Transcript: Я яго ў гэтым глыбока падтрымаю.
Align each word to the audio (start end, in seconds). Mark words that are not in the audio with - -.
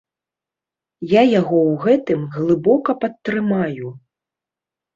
Я 1.11 1.21
яго 1.39 1.57
ў 1.69 1.73
гэтым 1.85 2.25
глыбока 2.37 2.91
падтрымаю. 3.07 3.87